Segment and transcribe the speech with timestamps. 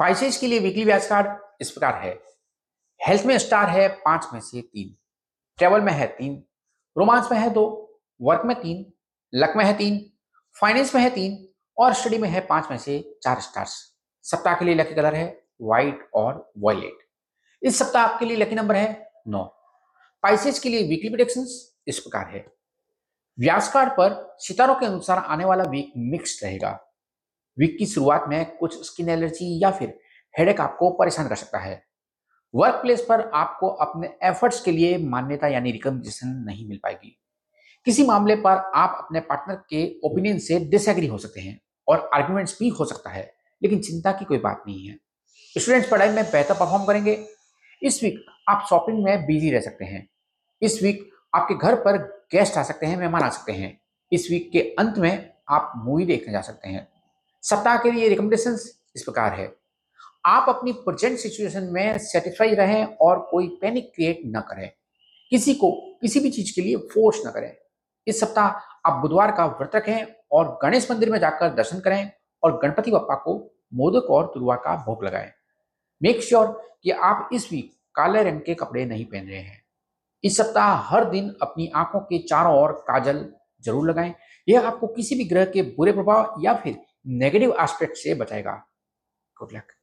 [0.00, 1.26] Pisces के लिए weekly ब्याज कार्ड
[1.60, 2.10] इस प्रकार है।
[3.00, 4.94] हेल्थ में स्टार है पाँच में से तीन।
[5.58, 6.42] ट्रेवल में है तीन।
[6.96, 7.64] रोमांस में है दो।
[8.20, 8.84] वर्क में तीन।
[9.34, 9.98] लक में है तीन।
[10.60, 11.48] फाइनेंस में है तीन।
[11.78, 13.72] और स्टडी में है पाँच में से चार स्टार्स
[14.24, 15.26] सप्ताह के लिए लकी कलर है
[15.62, 16.98] व्हाइट और वॉयलेट
[17.62, 19.44] इस सप्ताह आपके लिए लकी नंबर है नौ।
[20.22, 21.46] पाइसेज के लिए वीकली प्रोडिक्शन
[21.88, 22.44] इस प्रकार है।
[23.38, 26.70] व्यास कार्ड पर सितारों के अनुसार आने वाला वीक मिक्स रहेगा।
[27.58, 29.98] वीक की शुरुआत में कुछ स्किन एलर्जी या फिर
[30.34, 31.82] हेडेक आपको परेशान कर सकता है।
[32.54, 37.16] वर्क प्लेस पर आपको अपने एफर्ट्स के लिए मान्यता यानी रिकमेंडेशन नहीं मिल पाएगी।
[37.86, 42.56] किसी मामले पर आप अपने पार्टनर के ओपिनियन से डिसएग्री हो सकते हैं और आर्ग्यूमेंट्स
[42.60, 43.32] भी हो सकता है,
[43.62, 44.98] लेकिन चिंता की कोई बात नहीं है।
[45.56, 47.26] स्टूडेंट्स पढ़ाई में बेहतर परफॉर्म करेंगे।
[47.82, 50.08] इस वीक आप शॉपिंग में बिज़ी रह सकते हैं।
[50.62, 51.98] इस वीक आपके घर पर
[52.32, 53.80] गेस्ट आ सकते हैं, मेहमान आ सकते हैं।
[54.12, 56.88] इस वीक के अंत में आप मूवी देखने जा सकते हैं।
[57.50, 58.52] सप्ताह के लिए रिकमेंडेशन
[58.96, 59.54] इस प्रकार है।
[60.26, 64.70] आप अपनी प्रेजेंट सिचुएशन में सेटिस्फाई रहें और कोई पैनिक क्रिएट न करें।
[65.30, 65.70] किसी को
[66.02, 67.56] किसी भी चीज़ के लिए फोर्स न करें।
[68.06, 68.46] इस सप्ताह
[68.90, 72.10] आप बुधवार का व्रत रखें और गणेश मंदिर में जाकर दर्शन करें
[72.42, 75.30] और गणपति बप्पा को मोदक और तुरुआ का भोग लगाएँ।
[76.02, 79.62] मेक श्योर sure कि आप इस वीक काले रंग के कपड़े नहीं पहन रहे हैं।
[80.24, 83.24] इस सप्ताह हर दिन अपनी आँखों के चारों ओर काजल
[83.64, 84.14] ज़रूर लगाएँ।
[84.48, 88.52] यह आपको किसी भी ग्रह के बुरे प्रभाव या फिर नेगेटिव एस्पेक्ट से बचाएगा।
[89.36, 89.75] Good luck